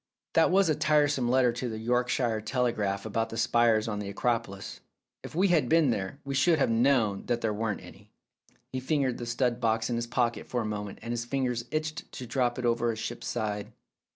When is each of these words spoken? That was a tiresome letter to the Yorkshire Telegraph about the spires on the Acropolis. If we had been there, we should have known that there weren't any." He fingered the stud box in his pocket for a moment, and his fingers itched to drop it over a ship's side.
That 0.33 0.49
was 0.49 0.67
a 0.67 0.73
tiresome 0.73 1.29
letter 1.29 1.51
to 1.51 1.69
the 1.69 1.77
Yorkshire 1.77 2.41
Telegraph 2.41 3.05
about 3.05 3.29
the 3.29 3.37
spires 3.37 3.87
on 3.87 3.99
the 3.99 4.09
Acropolis. 4.09 4.79
If 5.21 5.35
we 5.35 5.49
had 5.49 5.69
been 5.69 5.91
there, 5.91 6.19
we 6.25 6.33
should 6.33 6.57
have 6.57 6.71
known 6.71 7.27
that 7.27 7.41
there 7.41 7.53
weren't 7.53 7.81
any." 7.83 8.09
He 8.73 8.79
fingered 8.79 9.19
the 9.19 9.27
stud 9.27 9.59
box 9.61 9.91
in 9.91 9.97
his 9.97 10.07
pocket 10.07 10.47
for 10.47 10.59
a 10.61 10.65
moment, 10.65 10.97
and 11.03 11.13
his 11.13 11.25
fingers 11.25 11.65
itched 11.69 12.11
to 12.13 12.25
drop 12.25 12.57
it 12.57 12.65
over 12.65 12.91
a 12.91 12.95
ship's 12.97 13.27
side. 13.27 13.73